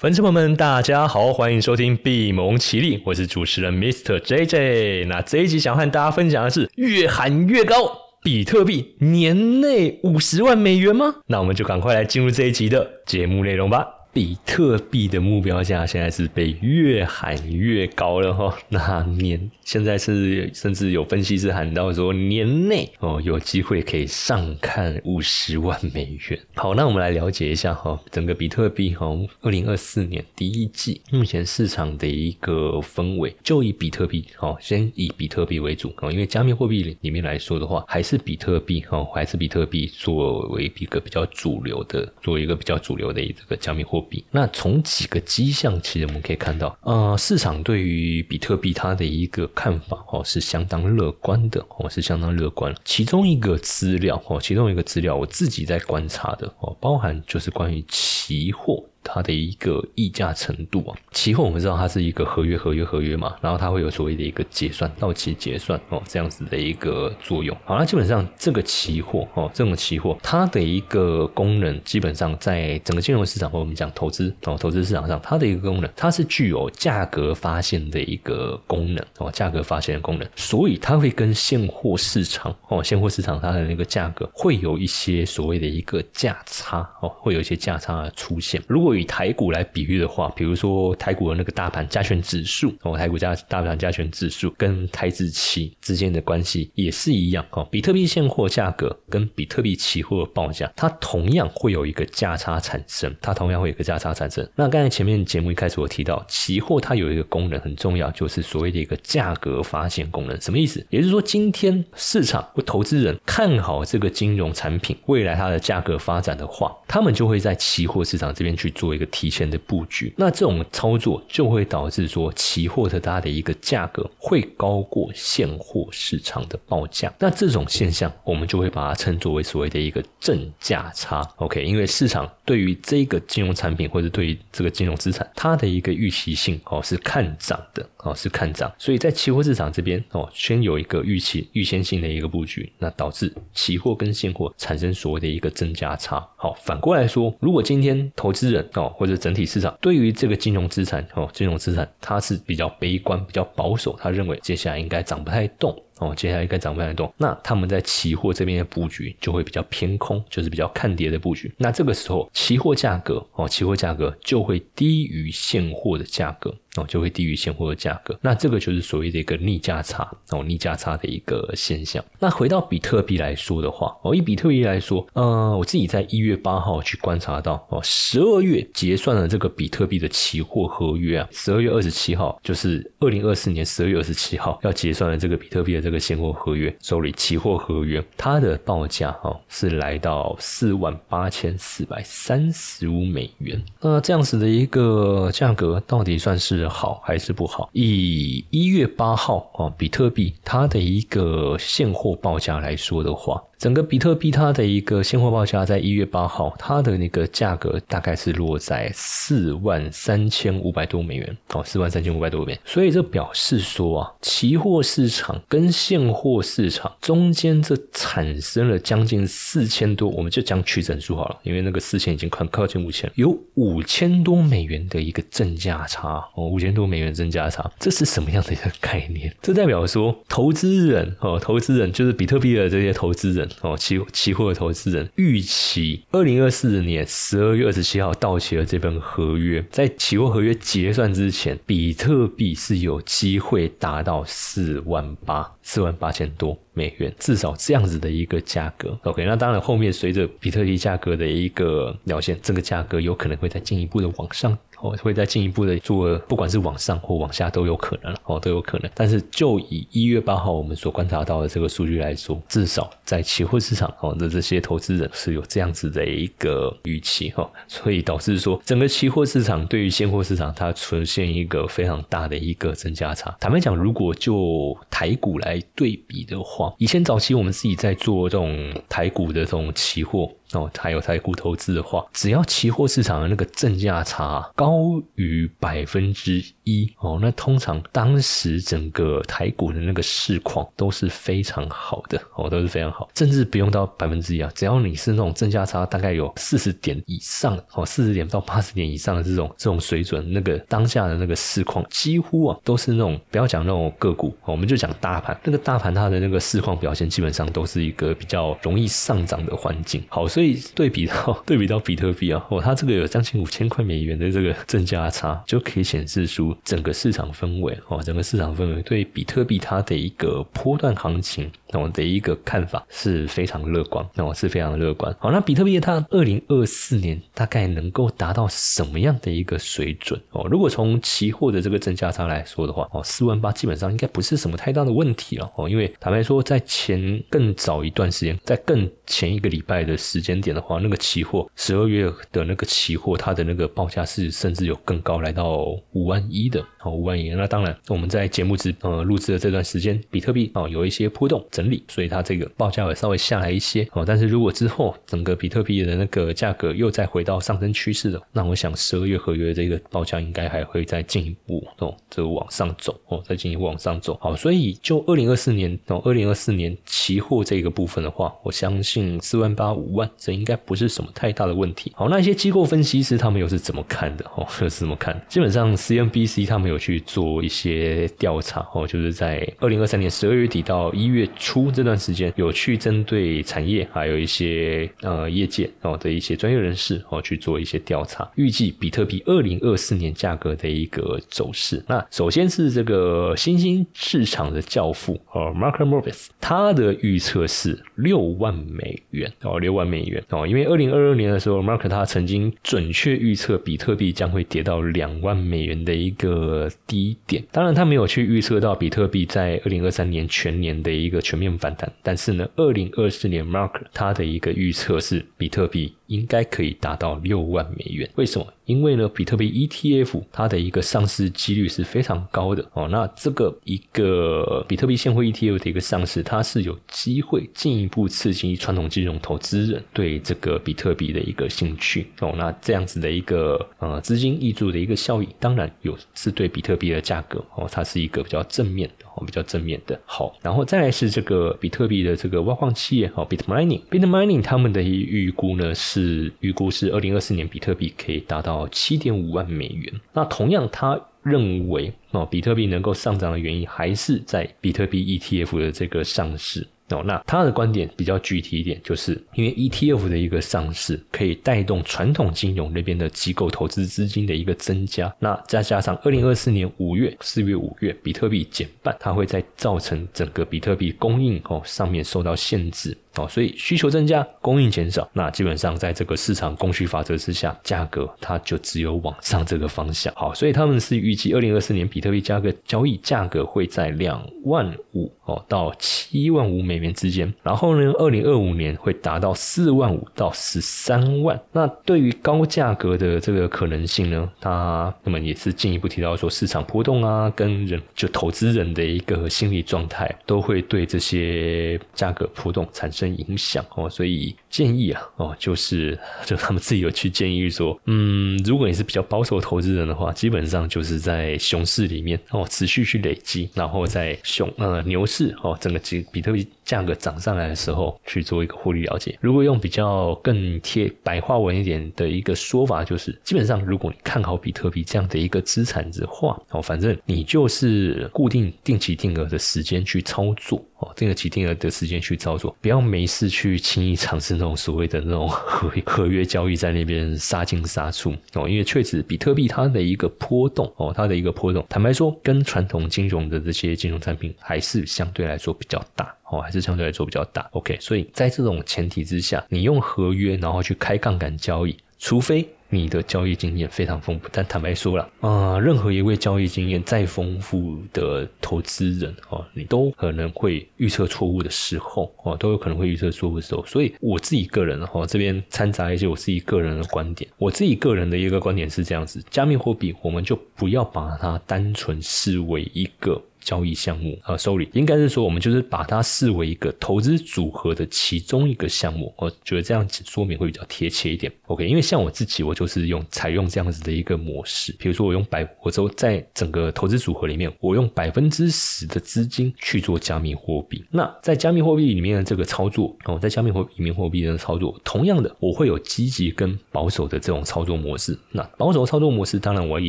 [0.00, 4.18] 粉丝朋友们，大家好，欢迎收听闭蒙奇力，我是主持人 Mr.
[4.18, 5.06] JJ。
[5.08, 7.76] 那这一集想和大家分享的是越喊越高，
[8.22, 11.16] 比特币年内五十万美元吗？
[11.26, 13.86] 那我们就赶快来进入这一集的节目内容吧。
[14.10, 26.36] 比特币的目标价现在是被越喊越高了哈，那年现在是甚至有分析师喊到说年内哦有机会可以上看五十万美元。
[26.56, 29.06] 好，那我们来了解一下哈，整个比特币哈，
[29.42, 44.00] 二零二四年第一季目前市场的一个氛围，就以比特币哈，先以比特币为主啊，因为加密货币里面来说的话，还是比特币哈，还是比特币作为一个比较主流的，作为一个比较主流的这个加密货。
[44.00, 52.74] 币那从几个迹象，其实我们可以看到，呃，市场对于比特币它的一个看法哦，是相当乐观的哦，是相当乐观。
[52.82, 58.82] 其中一个资料哦，其中一个资料我自己在观察的哦，包含就是关于期货。
[59.02, 67.56] 它的一个溢价程度啊，期货我们知道它是一个合约、合约、合约嘛，然后它会有所谓的一个结算、到期结算哦，这样子的一个作用。
[67.64, 88.62] 好，那基本上这个期货哦，这种期货它的一个功能，基本上在整个金融市场或我们讲投资哦，投资市场上，它的一个功能，它是具有价格发现的一个功能哦，价格发现的功能，所以它会跟现货市场哦，现货市场它的那个价格会有一些所谓的一个价差哦，会有一些价差的出现。
[88.68, 97.66] 如果以台股来比喻的话，比如说台股的那个大盘加权指数哦，台股加大盘加权指数跟台子期之间的关系也是一样哦。
[97.70, 104.48] 比特币现货价格跟比特币期货报价，它同样会有一个价差产生，它同样会有一个价差产生。
[104.56, 110.40] 那刚才前面节目一开始我提到，期货它有一个功能很重要，就是所谓的一个价格发现功能。
[110.40, 110.84] 什么意思？
[110.90, 118.70] 也就是说，今天市场或投资人看好这个金融产品未来它的价格发展的话，他们就会在期货市场这边去。
[118.80, 127.12] 做一个提前的布局，那这种操作就会导致说期货的它的一个价格会高过现货市场的报价。
[127.18, 131.20] 那这种现象，我们就会把它称作为所谓的一个正价差。
[131.36, 146.26] OK，因为市场对于这个金融产品或者对于这个金融资产，它的一个预期性哦是看涨的哦是看涨，所以在期货市场这边哦先有一个预期预先性的一个布局，那导致期货跟现货产生所谓的一个正价差。
[146.36, 155.76] 好，反过来说，如果今天投资人哦，或者整体市场对于这个金融资产哦，金融资产它是比较悲观、比较保守，他认为接下来应该涨不太动。
[156.00, 161.52] 哦，接下来应该涨不太动，那他们在期货这边的布局就会比较偏空，就是比较看跌的布局。
[161.58, 168.18] 那这个时候，期货价格哦，期货价格就会低于现货的价格哦，就会低于现货的价格。
[168.22, 172.02] 那这个就是所谓的一个逆价差哦，逆价差的一个现象。
[172.18, 185.89] 那回到比特币来说的话，哦，以比特币来说，呃，我自己在一月八号去观察到哦，十二月结算了这个比特币的期货合约啊，十二月二十七号就是二零二四年十二月二十七号要结算的这个比特币的这。
[185.90, 193.60] 这个现货合约，手里期货合约，它的报价哈是来到四万八千四百三十五美元。
[193.80, 197.68] 那这样子的一个价格，到底算是好还是不好？
[197.72, 203.42] 以一月八号啊，比特币它的一个现货报价来说的话。
[203.60, 212.60] 整个比特币它的一个现货报价在一月八号，它的那个价格大概是落在四万三千五百多美元，哦，四万三千五百多美元。
[212.64, 229.30] 所以这表示说啊，期货市场跟现货市场中间这产生了将近四千多，我们就讲取整数好了，因为那个四千已经快靠近五千，有五千多美元的一个正价差哦，五千多美元正价差，这是什么样的一个概念？
[229.42, 233.49] 这代表说，投资人哦，投资人就是比特币的这些投资人。
[233.60, 248.98] 哦，期期货的投资人预期二零二四年十二月二十七号到期的这份合约，在期货合约结算之前，比特币是有机会达到四万八、四万八千多美元，至少这样子的一个价格。
[249.04, 254.56] OK，那当然后面随着比特币价格的一个表现，这个价格有可能会再进一步的往上。
[254.80, 258.90] 哦，会再进一步的做，不管是往上或往下都有可能哦，都有可能。
[258.94, 273.36] 但是就以一月八号我们所观察到的这个数据来说，至少在期货市场哦的这些投资人是有这样子的一个预期哈，所以导致说整个期货市场对于现货市场它出现一个非常大的一个增加差。
[273.38, 280.30] 坦白讲，如果就台股来对比的话，以前早期我们自己在做这种台股的这种期货。
[280.52, 310.02] 哦，还有台股投资的话，只要期货市场的那个正价差高于百分之一哦，那通常当时整个台股的那个市况都是非常好的哦，都是非常好，甚至不用到百分之一啊，只要你是那种正价差大概有四十点以上哦，四十点到八十点以上的这种这种水准，那个当下的那个市况几乎啊都是那种不要讲那种个股，我们就讲大盘，那个大盘它的那个市况表现基本上都是一个比较容易上涨的环境。
[310.08, 325.14] 好，所以所以对比到对比到比特币啊，哦，它这个有将近五千块美元的这个正价差，就可以显示出整个市场氛围哦，整个市场氛围对比特币它的一个波段行情哦的一个看法是非常乐观，哦是非常乐观。
[325.20, 330.48] 好，那比特币它二零二四年大概能够达到什么样的一个水准哦？
[330.50, 346.62] 如果从期货的这个正价差来说的话，哦，四万八基本上应该不是什么太大的问题了哦，因为坦白说，在前更早一段时间，在更前一个礼拜的时间点的话，那个期货十二月的那个期货，它的那个报价是甚至有更高，来到五万一的。
[346.82, 347.30] 哦，五万一。
[347.30, 354.04] 那当然，我们在节目之呃录制的这段时间，比特币哦有一些波动整理，所以它这个报价会稍微下来一些哦。
[354.06, 364.18] 但是如果之后整个比特币的那个价格又再回到上升趋势的，那我想十二月合约这个报价应该还会再进一步哦，这往上走哦，再进一步往上走。
[364.20, 371.92] 好，所以就二零二四年哦，二零二四年期货这个部分的话，我相信四万八五万这应该不是什么太大的问题。
[371.94, 374.46] 好，那一些机构分析师他们又是怎么看的哦？
[374.60, 375.20] 又是怎么看？
[375.28, 391.82] 基本上 CNBC 他们有去做一些调查哦，就是在二零二三年十二月底到一月初这段时间，有去针对产业还有一些呃业界哦的一些专业人士哦去做一些调查，预计比特币二零二四年价格的一个走势。
[391.88, 407.44] 那首先是这个新兴市场的教父哦，Mark Morris，他的预测是六万美元哦，六万美元哦，因为二零二二年的时候，Mark 他曾经准确预测比特币将会跌到两万美元的一个低点。
[407.52, 411.90] 当然，他没有去预测到比特币在二零二三年全年的一个全面反弹。
[412.02, 418.08] 但是呢，二零二四年 Mark 他的一个预测是比特币应该可以达到六万美元。
[418.16, 418.46] 为什么？
[418.66, 422.86] 因为呢，比特币 ETF 它的一个上市几率是非常高的哦。
[422.88, 432.32] 那这个一个比特币现货 ETF 的一个上市，它是有机会进一步刺激传统金融投资人对这个比特币的一个兴趣哦。
[432.36, 439.98] 那这样子的一个呃资金溢注的一个效益，当然有是对比特币的价格哦，它是一个比较正面的哦，比较正面的。
[440.04, 448.68] 好，然后再来是这个比特币的这个挖矿企业哦，Bit Mining，Bit Mining 他们的预估呢是是预估是二零二四年比特币可以达到。
[448.72, 449.92] 七点五万美元。
[450.12, 457.02] 那同样，他认为哦，比特币能够上涨的原因还是在比特币 ETF 的这个上市哦。
[457.04, 465.14] 那他的观点比较具体一点，就是因为 ETF 的一个上市可以带动传统金融那边的机构投资资金的一个增加。
[465.18, 472.96] 那再加上二零二四年五月、四月、五月比特币减半，它会在造成整个比特币供应哦上面受到限制。
[473.16, 480.14] 哦，所以需求增加，供应减少，那基本上在这个市场供需法则之下，价格它就只有往上这个方向。
[480.14, 491.38] 好，所以他们是预计二零二四年比特币价格交易价格会在两万五哦到七万五美元之间，然后呢，二零二五年会达到四万五到十三万。
[491.50, 502.99] 那对于高价格的这个可能性呢，他那么也是进一步提到说，市场波动啊，跟人就投资人的一个心理状态，都会对这些价格波动产生。
[503.06, 519.16] 影响哦，所以建议啊哦，就是就他们自己有去建议说，嗯，如果你是比较保守投资人的话，基本上就是在熊市里面哦，持续去累积，然后在熊呃牛市哦，整个比比特币价格涨上来的时候去做一个获利了结。
[519.20, 532.80] 如果用比较更贴白话文一点的一个说法，就是基本上如果你看好比特币这样的一个资产的话哦，反正你就是固定定期定额的时间去操作哦，定期定额的时间去操作，不要。
[532.90, 547.48] 没事去轻易尝试那种所谓的那种 合合约交易，在那边杀进杀出哦，因为确实比特币它的一个波动哦，它的一个波动，坦白说，跟传统金融的这些金融产品还是相对来说比较大哦，还是相对来说比较大。
[547.52, 552.48] OK，所以在这种前提之下，你用合约然后去开杠杆交易，除非。
[552.72, 563.66] 你的交易经验非常丰富，但坦白说了啊，任何一位交易经验再丰富的投资人哦，你都可能会预测错误的时候哦，都有可能会预测错误的时候。
[563.66, 567.28] 所以我自己个人哈，这边掺杂一些我自己个人的观点。
[567.38, 579.12] 我自己个人的一个观点是这样子：加密货币，我们就不要把它单纯视为一个交易项目啊，sorry，应该是说我们就是把它视为一个投资组合的其中一个项目。
[579.16, 581.32] 我觉得这样子说明会比较贴切一点。
[581.46, 590.84] OK，因为像我自己，我就是用采用这样子的一个模式，比如说我用百，我说在整个投资组合里面，我用百分之十的资金去做加密货币。
[590.90, 598.18] 那在加密货币里面的这个操作哦，在加密货里面货币的操作，同样的，我会有积极跟保守的这种操作模式。
[598.30, 599.88] 那保守操作模式，当然我一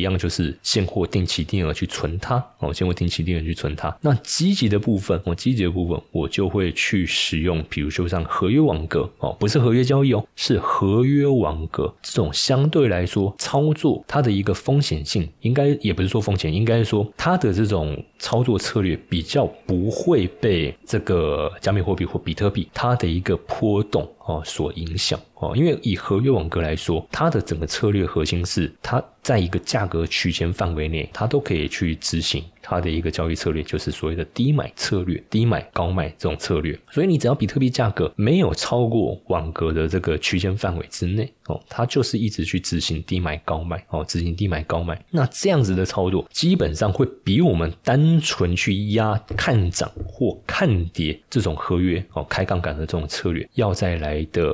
[0.00, 3.96] 样就是现货定期定额去存它哦，现货定期定额去存它。
[4.00, 32.42] 那积极的部分，我积极的部分，我就会去使用，比如说像合约网格哦，不是合约交易哦，是合约网格这种相对来说操作它的一个风险性，应该也不是说风险，应该说它的这种操作策略比较不会被这个加密货币或比特币它的一个波动哦所影响哦，因为以合约网格来说，它的整个策略核心是它在一个价格区间范围内，它都可以去执行。
[32.64, 36.78] 它的一个交易策略就是所谓的低买策略，低买高卖这种策略。
[36.92, 45.04] 所以你只要比特币价格没有超过网格的这个区间范围之内哦，它就是一直去执行低买高卖哦，执行低买高卖。
[45.10, 54.52] 那这样子的操作基本上会比我们单纯去压看涨或看跌这种合约哦，开杠杆的这种策略要再来的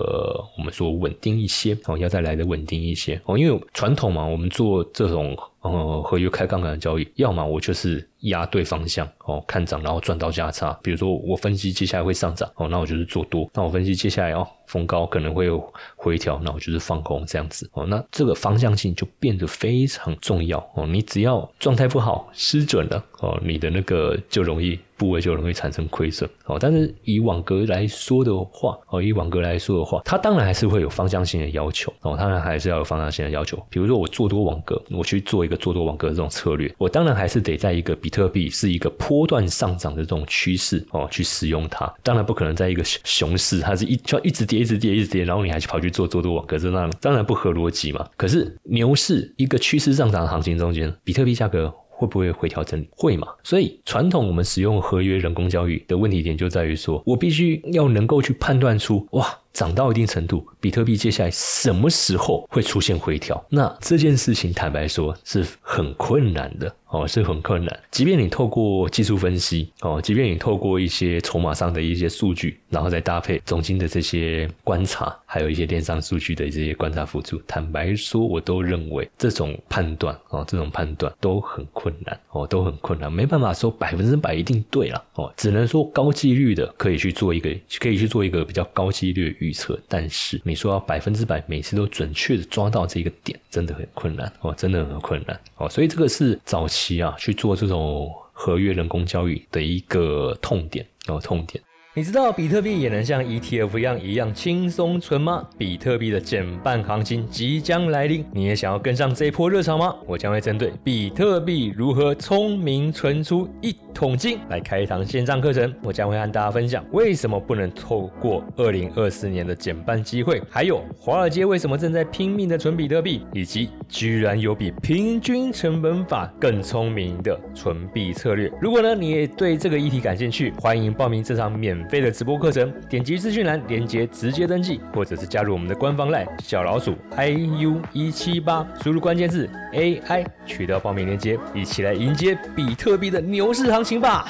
[0.56, 5.36] 我们做稳定一些哦，要再来的稳定一些哦，因为传统嘛，我们做这种。
[5.72, 10.78] 呃，合约开杠杆的交易，要么我就是压对方向哦，看涨然后赚到价差。
[10.82, 17.86] 比如说我分析接下来会上涨哦，那我就是做多；那我分析接下来哦，逢高可能会有回调，那我就是放空这样子哦。
[17.86, 20.86] 那这个方向性就变得非常重要哦。
[20.86, 24.78] 你只要状态不好失准了哦，你的那个就容易。
[24.98, 33.56] 部位就容易产生亏损哦，但是以网格来说的话哦，以网格来说的话，它当然还是会有方向性的要求哦，当然还是要有方向性的要求。
[33.70, 41.92] 比如说我做多网格，我去做一个做多网格这种策略，我当然还是得在一个比特币是一个波段上涨的这种趋势哦去使用它。
[42.02, 48.08] 当然不可能在一个熊市，它是一就一直跌，一直跌，一直跌，然后你还去跑去做做多网格，这当当然不合逻辑嘛。
[48.16, 51.72] 可是牛市一个趋势上涨的行情中间，比特币价格。
[51.98, 52.88] 会不会回调整理？
[52.92, 53.26] 会嘛？
[53.42, 63.44] 所以传统我们使用合约人工交易的问题点就在于说，我必须要能够去判断出，哇，涨到一定程度，比特币接下来什么时候会出现回调？
[63.48, 66.74] 那这件事情坦白说是很困难的。
[66.90, 67.80] 哦，是很困难。
[67.90, 89.78] 即便你透过技术分析，哦，即便你透过一些筹码上的一些数据，然后再搭配总金的这些观察，还有一些电商数据的这些观察辅助，坦白说，我都认为这种判断，哦，这种判断都很困难，哦，都很困难，没办法说百分之百一定对了，哦，只能说高几率的可以去做一个，可以去做一个比较高几率预测。
[89.88, 96.88] 但是你说要百分之百每次都准确的抓到这个点，真的很困难，哦，真的很困难，哦，所以这个是早期。
[96.98, 101.62] 啊，去做这种合约人工交易的一个痛点哦，痛点。
[101.94, 105.44] 你知道比特币也能像 ETF 一样一样轻松存吗？
[105.56, 109.96] 比特币的减半行情即将来临，你也想要跟上这一波热潮吗？
[110.06, 115.74] 我将会针对比特币如何聪明存出一桶金来开一堂线上课程。
[115.82, 128.52] 我将会和大家分享为什么不能透过2024年的减半机会，还有华尔街为什么正在拼命的存比特币，以及居然有比平均成本法更聪明的存币策略。
[128.60, 131.77] 如果呢你也对这个议题感兴趣，欢迎报名这场免。
[131.78, 144.26] 免费的直播课程，点击资讯栏链接直接登记，或者是加入我们的官方 LINE 小老鼠 iu 一七八，输入关键字 AI 取得报名链接，一起来迎接比特币的牛市行情吧！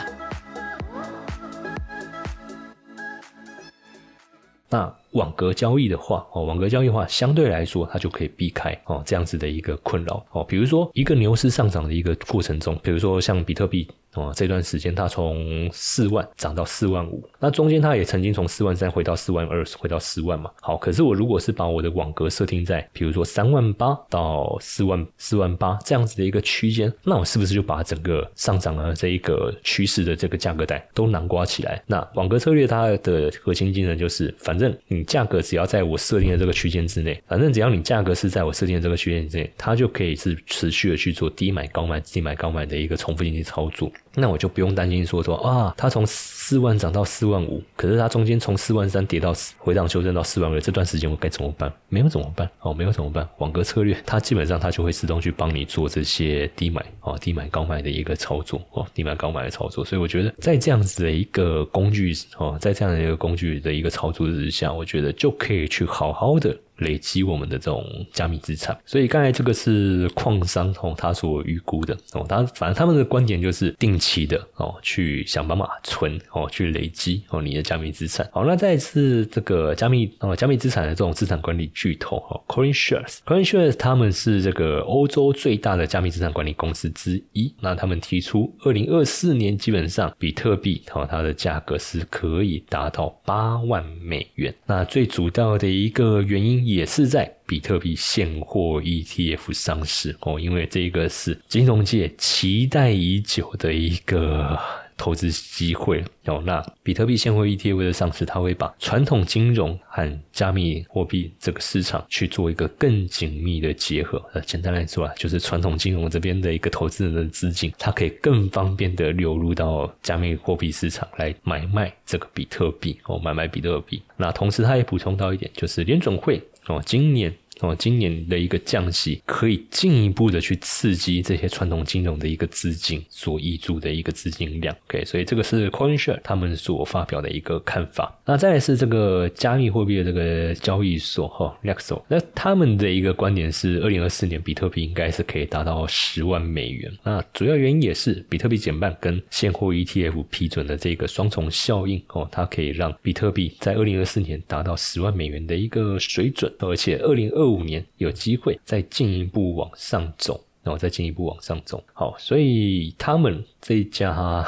[4.69, 13.88] 那网格交易的话，哦，网格交易的话，相对来说它就可以避开哦这样子的一个困扰哦，比如说一个牛市上涨的一个过程中，比如说像比特币。
[14.18, 20.50] 哦，这段时间它从四万涨到四万五，那中间它也曾经从四万三回到四万二，回到四万嘛。
[20.60, 31.82] 好，可是我如果是把我的网格设定在，比如说三万八到四万四万八这样子的一个区间，那我是不是就把整个上涨的这一个趋势的这个价格带都囊括起来？
[31.87, 43.90] 那网格策略它的核心精神就是，反正你价格只要在我设定的这个区间之内，反正只要你价格是在我设定的这个区间之内，它就可以是持续的去做低买高卖、低买高卖的一个重复性的操作。
[44.14, 51.72] 那我就不用担心说说啊，它从四万涨到四万五，可是它中间从四万三跌到回档修正到四万二，这段时间我该怎么办？
[51.88, 52.48] 没有怎么办？
[52.60, 53.28] 哦，没有怎么办？
[53.38, 59.84] 网格策略它基本上它就会自动去帮你做这些低买哦、低买高卖的一个操作哦，低买高卖的操作。
[59.84, 66.56] 所以我觉得在这样子的一个工具哦，在这样的一个工具的一个操作之下，我觉得就可以去好好的。
[66.78, 68.76] 累积我们的这种加密资产。
[68.85, 78.28] 所以刚才这个是矿商哦，他所预估的哦，他反正他们的观点就是定期的哦，去想办法存哦，去累积哦你的加密资产。
[78.32, 87.52] 好，那再次这个加密哦，加密资产的这种资产管理巨头哦，CoinShares，CoinShares 他们是这个欧洲最大的加密资产管理公司之一。
[87.61, 94.54] 那他们提出，二零二四年基本上比特币哦，它的价格是可以达到八万美元。
[94.66, 104.58] 那最主要的一个原因也是在比特币现货 ETF 上市哦，因为这个是金融界期待已久的一个。
[105.00, 114.20] 投资机会哦，那比特币现货 ETF 的上市，它会把传统金融和加密货币这个市场去做一个更紧密的结合。
[114.32, 124.02] 呃，简单来说啊，就是传统金融这边的一个投资人的资金，它可以更方便的流入到加密货币市场来买卖这个比特币哦，买卖比特币。
[124.16, 127.34] 那同时，它也补充到一点，就是联准会哦，今年。
[127.60, 134.74] 哦，今年的一个降息可以进一步的去刺激这些传统金融的一个资金所挹注的一个资金量。
[134.88, 138.16] OK，所以这个是 CoinShare 他们所发表的一个看法。
[138.24, 146.92] 那再来是这个加密货币的这个交易所哈 n e x o 那他们的一个观点是，二零二四年比特币应该是可以达到十万美元。
[147.02, 161.83] 那主要原因也是比特币减半跟现货 ETF 批准的这个双重效应哦，它可以让比特币在二零二四年达到十万美元的一个水准，而且二零二五年有机会再进一步往上走，然后再进一步往上走。
[161.93, 164.47] 好，所以他们这一家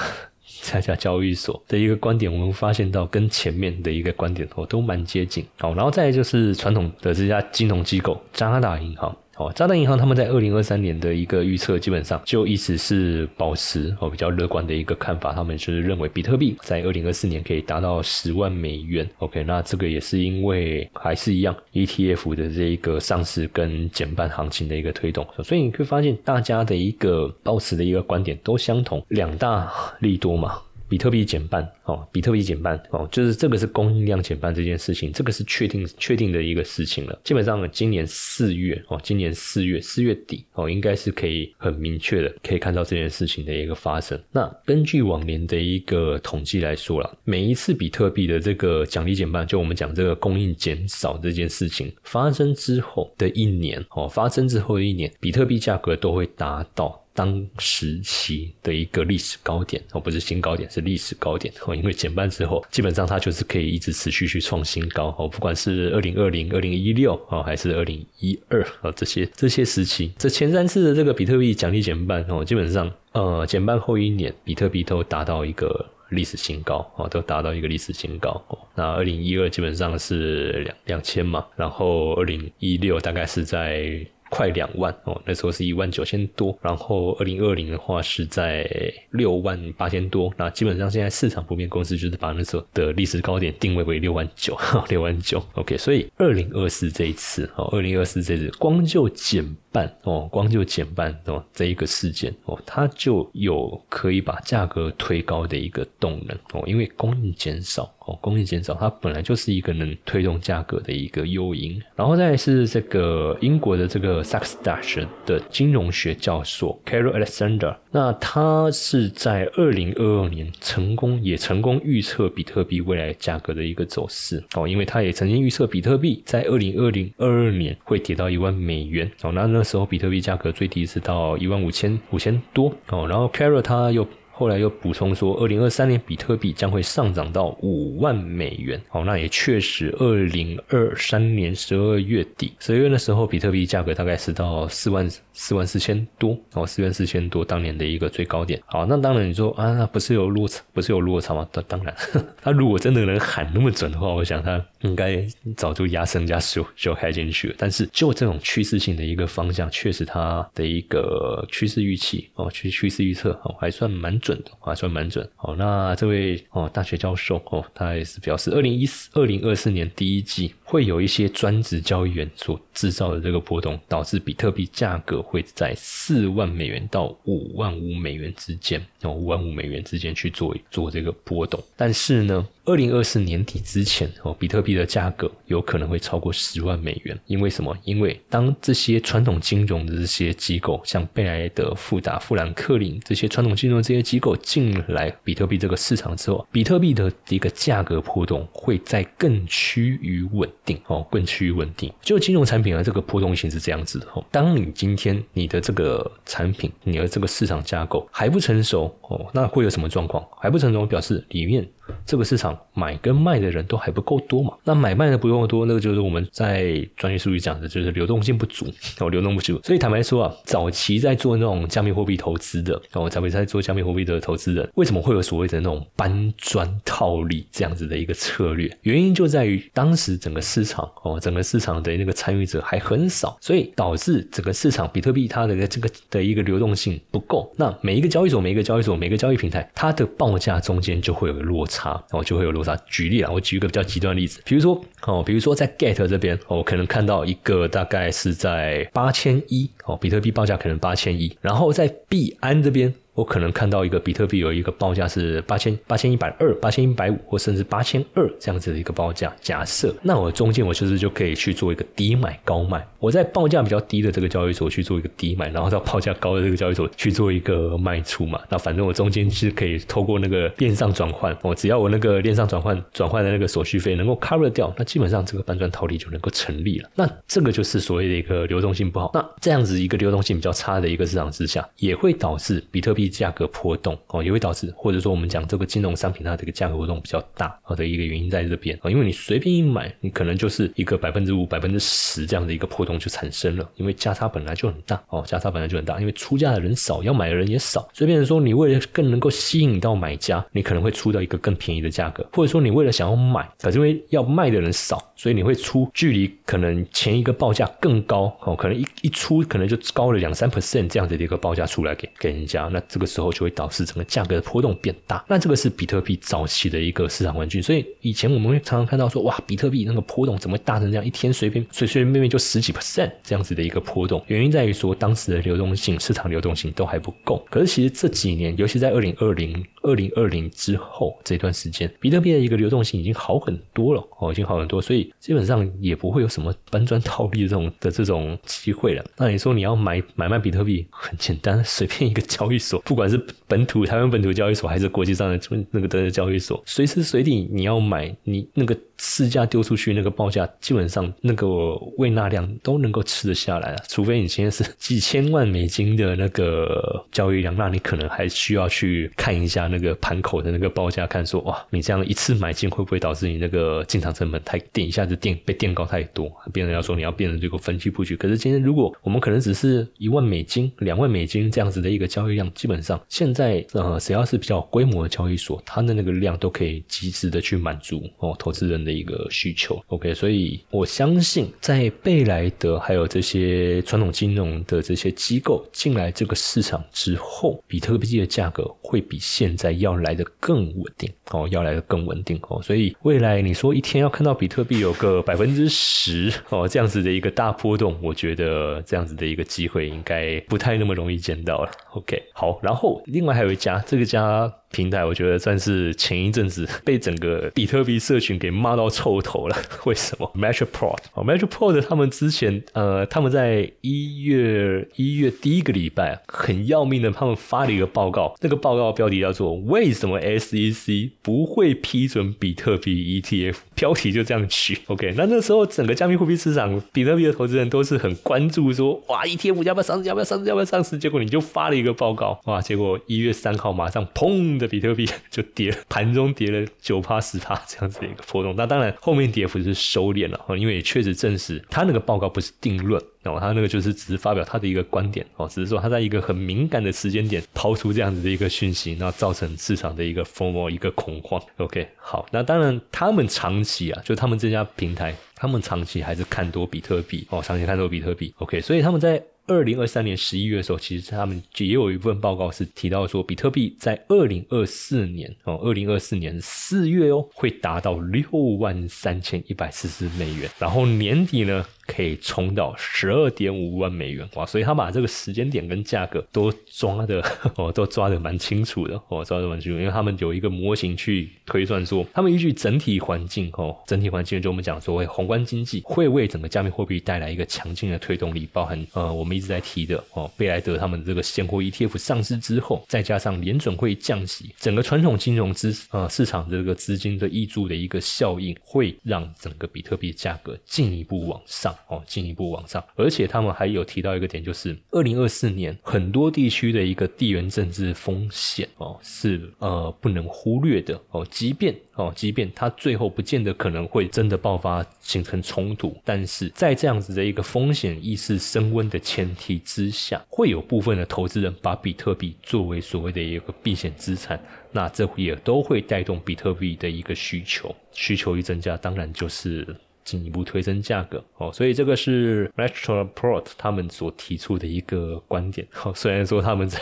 [0.62, 5.44] 这家交易所的一个观点，我们发现到跟前面的一个观点哦都蛮接近。
[5.58, 9.16] 好，然后再就是传统的这家金融机构加拿大银行。
[9.40, 15.32] 哦，渣打银行他们在二零二三年的一个预测，基本上就一直是保持哦比较乐观的一个看法。
[15.32, 19.08] 他们就是认为比特币在二零二四年可以达到十万美元。
[19.16, 30.58] OK，那这个也是因为还是一样 ETF 的这一个上市跟减半行情的一个推动，所以你会发现大家的一个保持的一个观点都相同，两大利多嘛。
[30.90, 37.16] 比特币减半哦，比特币减半哦，就是这个是供应量减半这件事情，这个是确定确定的一个事情了。
[37.22, 44.20] 基本上今年四月哦，今年四月四月底哦，应该是可以很明确的可以看到这件事情的一个发生。
[44.32, 56.99] 那根据往年的一个统计来说了，每一次比特币的这个奖励减半，就我们讲这个供应减少这件事情发生之后的一年哦，发生之后的一年，比特币价格都会达到。
[57.12, 61.74] 当时期的一个历史高点哦，不是新高点，是历史高点哦。
[61.74, 65.28] 因为减半之后，基本上它就是可以一直持续去创新高哦。
[65.28, 78.40] 不管是二零二零、二零一六哦，还是二零一二啊，这些这些时期，这前三次的这个比特币奖励减半哦，基本上呃减半后一年，比特币都达到一个历史新高哦，都达到一个历史新高。
[78.76, 84.06] 那二零一二基本上是两两千嘛，然后二零一六大概是在。
[84.30, 88.64] 快两万哦，那时候是一万九千多，然后二零二零的话是在
[89.10, 94.56] 六万八千多，那基本上现在市场普遍公司就是把那时候的历史高点定位为六万九，
[94.88, 108.18] 六万九，OK，所以二零二四这一次哦，二零二四这次光就减半哦，光就减半哦，这一个事件哦，它就有可以把价格推高的一个动能哦，因为供应减少哦。
[108.20, 111.80] 供应减少，它本来就是一个能推动价格的一个诱因。
[111.94, 134.08] 然后再是这个英国的这个 Sachs 大学的金融学教授 Carol Alexander，那他是在二零二二年成功也成功预测比特币未来价格的一个走势哦，因为他也曾经预测比特币在二零二零二二年会跌到一万美元哦，那那时候比特币价格最低是到一万五千五千多哦，然后 Caro 他又。
[134.32, 138.80] 后来又补充说，二零二三年比特币将会上涨到五万美元。
[138.88, 146.34] 好，那也确实，二零二三年十二月底，十二月的时候，比特币价格大概是到四万四万四千多。
[146.54, 148.58] 哦，四万四千多，当年的一个最高点。
[148.64, 151.46] 好，那当然你说啊，那不是有落差，不是有落差吗？
[151.52, 151.94] 当当然，
[152.40, 155.24] 他如果真的能喊那么准的话，我想他应该
[155.56, 157.54] 早就压升加速就开进去了。
[157.56, 164.40] 但是就这种趋势性的一个方向，确实它的一个趋势预期哦，趋趋势预测哦，还算蛮准。
[164.42, 165.28] 的还算蛮准。
[165.36, 181.62] 好，那这位哦大学教授哦，他也是表示，二零一四、二零二四年第一季会有一些专职交易员所制造的这个波动，导致比特币价格会在四万美元到五万五美元之间哦，五万五美元之间去做做这个波动。
[181.76, 187.18] 但是呢，二零二四年底之前哦，比特币的价格有可能会超过十万美元。
[187.26, 187.76] 因为什么？
[187.84, 201.92] 因为当这些传统金融的这些机构，像贝莱德、富达、富兰克林这些传统金融这些机构进来比特币这个市场之后，比特币的一个价格波动会在更趋于稳定哦，更趋于稳定。
[202.02, 204.24] 就金融产品的这个波动性是这样子的哦。
[204.30, 210.24] 当你今天你的这个产品，你的这个市场架构还不成熟哦，那会有什么状况？
[210.38, 211.66] 还不成熟表示里面。
[212.04, 214.52] 这个市场买跟卖的人都还不够多嘛？
[214.64, 218.66] 那买卖的不用多，那个就是我们在专业术语讲的，就是流动性不足
[218.98, 219.60] 哦，流动不足。
[219.64, 228.70] 所以坦白说啊，早期在做那种加密货币投资的哦，早期在做加密货币的投资人，为什么会有所谓的那种搬砖套利这样子的一个策略？
[228.82, 237.50] 原因就在于当时整个市场哦，整个市场的那个参与者还很少，所以导致整个市场比特币它的这个的一个流动性不够。
[237.56, 241.79] 那每一个交易所、每一个交易所、每个交易平台，它的报价中间就会有个落差。
[241.80, 242.76] 差，然后就会有落差。
[242.86, 252.92] 举例啊，我举一个比较极端的例子，比如说哦，比如说在 Get 这边，我可能看到一个大概是在八千一哦，比特币报价可能八千一，然后在币安这边。
[253.14, 259.34] 我可能看到一个比特币有一个报价是八千八千一百二、八千一百五，或甚至八千二这样子的一个报价。
[259.40, 262.86] 假设那我中间我其实就可以去做一个低买高卖。
[262.98, 268.40] 我在报价比较低的这个交易所去做一个低买，然后到报价高的这个交易所去做一个卖出嘛。
[268.48, 276.88] 那反正我中间是可以透过那个链上转换，我只要我那个链上转换转换的那个手续费能够 cover 掉，那基本上这个搬砖套利就能够成立了。
[276.94, 279.10] 那这个就是所谓的一个流动性不好。
[279.12, 282.99] 那这样子一个流动性比较差的一个市场之下，也会导致比特币。
[283.08, 313.10] 价格波动哦，也会导致，或者说我们讲这个金融商品它这个价格波动比较大好的一个原因在这边啊，因为你随便一买，你可能就是一个百分之五、百分之十这样的一个波动就产生了，因为价差本来就很大哦，价差本来就很大，因为出价的人少，要买的人也少，随便说你为了更能够吸引到买家，你可能会出到一个更便宜的价格，或者说你为了想要买，可是因为要卖的人少，所以你会出距离可能前一个报价更高哦，可能一一出可能就高了两三 percent 这样子的一个报价出来给给人家，那这个。
[313.10, 317.60] 时候就会导致整个价格的波动变大，那这个是比特币早期的一个市场环境。
[317.60, 321.04] 所以以前我们会常常看到说，哇，比特币那个波动怎么大成这样？
[321.04, 324.22] 一天随便随随便便就十几 percent 这样子的一个波动。
[324.28, 327.44] 原因在于说，当时的流动性、市场流动性都还不够。
[327.50, 334.80] 可是其实这几年，尤其在二零二零、二零二零之后这段时间，比特币的一个流动性已经好很多了哦，已经好很多。
[334.80, 339.04] 所以基本上也不会有什么搬砖套利这种的这种机会了。
[339.16, 343.00] 那你说你要买买卖比特币，很简单，随便一个交易所，不。
[343.00, 353.82] 管是本土台湾本土交易所，还是国际上的那个的交易所，随时随地你要买，你那个市价丢出去，那个报价基本上那个未纳量都能够吃得下来啊。
[353.88, 366.30] 除非你今天是几千万美金的那个交易量，那你可能还需要去看一下那个盘口的那个报价，看说哇，你这样一次买进会不会导致你那个进场成本太垫一下子垫被垫高太多？
[366.52, 368.14] 别人要说你要变成这个分期布局。
[368.16, 373.00] 可是今天如果我们可能只是一万美金、两万美金这样子的一个交易量，基本上。
[373.08, 379.80] 现在呃，只要是比较规模的交易所，它的那个量都可以及时的去满足哦投资人的的一个需求。
[379.86, 392.60] OK，所以我相信在贝莱德还有这些传统金融的这些机构进来这个市场之后，比特币的价格会比现在要来的更稳定哦，要来的更稳定哦。
[392.60, 401.70] 所以未来你说一天要看到比特币有个百分之十哦这样子的一个大波动，我觉得这样子的一个机会应该不太那么容易见到了。
[401.92, 402.74] OK，好，然。
[402.80, 404.59] 后，另外还有一家，这个家。
[404.72, 409.56] 平台我觉得算是前一阵子被整个比特币社群给骂到臭头了。
[409.84, 424.78] 为什么？Metroport 哦，Metroport 他们之前呃，他们在一月一月第一个礼拜很要命的，他们发了一个报告，那个报告标题叫做“为什么 SEC 不会批准比特币 ETF”，标题就这样取。
[424.86, 430.08] OK，那那时候整个加密货币市场，比特币的投资人都是很关注说，哇，ETF 要不要上市？
[430.08, 430.44] 要不要上市？
[430.44, 430.96] 要不要上市？
[430.96, 434.59] 结果你就发了一个报告，哇，结果一月三号马上砰。
[434.60, 438.54] 的比特币就跌了，盘中跌了九趴十趴这样子的一个波动。
[438.56, 451.42] 那当然后面跌幅是收敛了，因为也确实证实他那个报告不是定论，哦，他那个就是只是发表他的一个观点，哦，只是说他在一个很敏感的时间点抛出这样子的一个讯息，那造成市场的一个疯魔一个恐慌。
[451.56, 458.34] OK，好，那当然他们长期啊，就他们这家平台，他们长期还是看多比特币，哦，长期看多比特币。
[458.38, 459.22] OK，所以他们在。
[459.50, 471.66] 二零二三年十一月的时候，其实他们也有一份报告是提到说，比特币在二零二四年哦，二零二四年四月哦，会达到六万三千一百四十美元，然后年底呢。
[471.92, 474.46] 可以冲到十二点五万美元哇！
[474.46, 477.20] 所以他把这个时间点跟价格都抓的
[477.56, 502.82] 哦，都抓的蛮清楚的哦，抓的蛮清楚，因为他们有一个模型去推算说，他们依据整体环境哦，整体环境就我们讲说，宏观经济会为整个加密货币带来一个强劲的推动力，包含呃，我们一直在提的哦，贝莱德他们这个现货 ETF 上市之后，再加上联准会降息，整个传统金融资呃市场这个资金的溢注的一个效应，会让整个比特币价格进一步往上哦，进一步往上。
[502.96, 511.74] 而且他们还有提到一个点，就是二零二四年很多地区的一个地缘政治风险哦，是呃不能忽略的哦，即便。
[511.96, 531.24] 哦，即便它最后不见得可能会真的爆发形成冲突，但是在这样子的一个风险意识升温的前提之下，会有部分的投资人把比特币作为所谓的一个避险资产，那这也都会带动比特币的一个需求，需求一增加，当然就是进一步推升价格。
[531.36, 535.66] 哦，所以这个是 Retroport 他们所提出的一个观点。
[535.84, 536.80] 哦，虽然说他们在。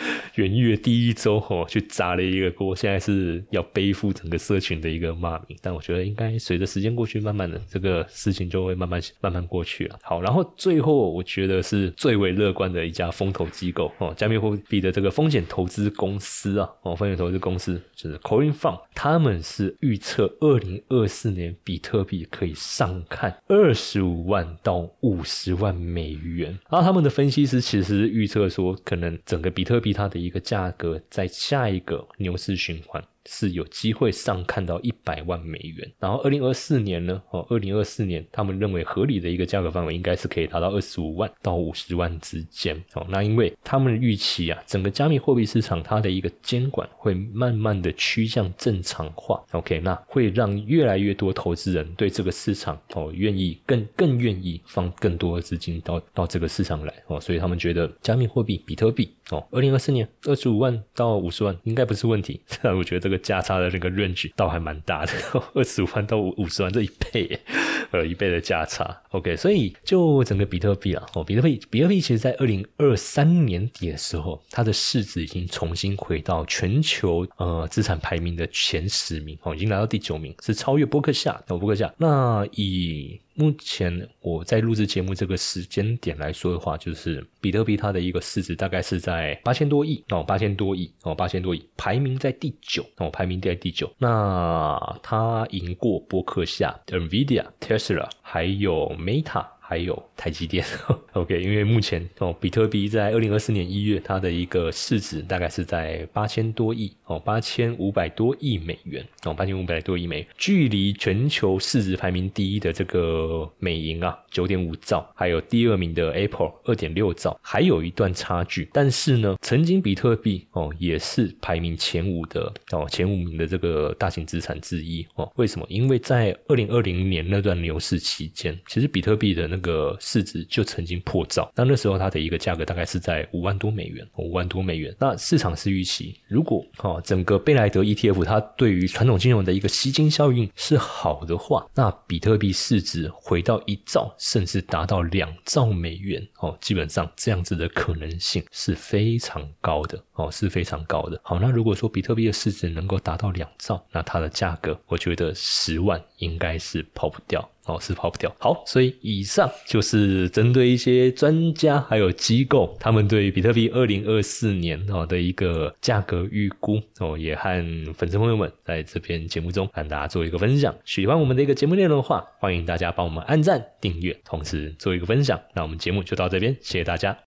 [0.36, 5.58] 元月第一周哦，去砸了一个锅，现在是要背负整个社群的一个骂名。
[5.60, 9.98] 但我觉得应该随着时间过去，慢慢的这个事情就会慢慢慢慢过去了。
[10.02, 26.58] 好，然后最后我觉得是最为乐观的一家风投机构哦，加密货币的这个风险投资公司啊哦，风险投资公司就是 Coin Fund，他们是预测二零二四年比特币可以上看二十五万到五十万美元。
[26.70, 29.89] 然后他们的分析师其实预测说，可能整个比特币。
[29.92, 33.02] 它的一个价格在下一个牛市循环。
[33.32, 37.22] 是有机会上看到一百万美元，然后二零二四年呢？
[37.30, 42.76] 哦，二零二四年他们认为合理的一个价格范围应该是可以达到二十五万到五十万之间。
[42.94, 49.40] 哦，那因为他们预期啊，整个加密货币市场它的一个监管会慢慢的趋向正常化。
[49.52, 56.92] OK，那会让越来越多投资人对这个市场哦愿意更更愿意放更多的资金到到这个市场来。
[57.06, 62.40] 哦，所以他们觉得加密货币比特币哦，二零二四年二十五万到五十万应该不是问题。
[62.76, 63.19] 我觉得这个。
[63.20, 65.12] 价差的那个 range 倒还蛮大的，
[65.54, 67.38] 二十五万到五十万这一倍，
[67.92, 69.00] 呃，一倍的价差。
[69.10, 81.92] OK，所以就整个比特币啊，哦，比特币，比特币其实在二零二三年底的时候，它的市值已经重新回到全球呃资产排名的前十名，哦，已经来到第九名，是超越波克夏，哦，波克夏。
[81.98, 93.90] 那以目前我在录制节目这个时间点来说的话，就是比特币它的一个市值大概是在八千多亿哦，八千多亿哦，八千多亿，排名在第九哦，排名在第九。
[93.96, 99.46] 那它赢过伯克夏、NVIDIA、Tesla，还有 Meta。
[99.70, 100.64] 还有台积电，
[101.14, 118.68] OK，因为目前哦，比特币在二零二四年一月，它的一个市值大概是在八千多亿哦，八千五百多亿美元哦，八千五百多亿美元，距离全球市值排名第一的这个美银啊，九点五兆，还有第二名的 Apple 二点六兆，还有一段差距。
[118.72, 125.30] 但是呢，曾经比特币哦也是排名前五的哦，前五名的这个大型资产之一哦。
[125.36, 125.64] 为什么？
[125.68, 134.94] 因为在二零二零年那段牛市期间，其实比特币的那个市值就曾经破兆，那那时候它的一个价格大概是在五万多美元，五万多美元。
[134.98, 151.20] 那市场是预期，如果哦整个贝莱德 ETF 它对于传统金融的一个吸金效应是好的话，那比特币市值回到一兆，甚至达到两兆美元哦，基本上这样子的可能性是非常高的哦，是非常高的。
[151.22, 157.46] 好，那如果说比特币的市值能够达到两兆，那它的价格，我觉得十万应该是跑不掉。
[157.66, 158.34] 哦，是跑不掉。
[158.40, 167.62] 好，所以以上就是针对一些专家还有机构，他们对比特币二零二四年哦的一个价格预估哦，也和
[167.94, 170.74] 粉丝朋友们在这篇节目中和大家做一个分享。
[170.84, 175.40] 喜欢我们的一个节目内容的话，欢迎大家帮我们按赞、订阅，同时做一个分享。
[175.54, 177.29] 那我们节目就到这边，谢谢大家。